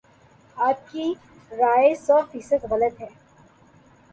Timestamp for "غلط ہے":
2.71-3.07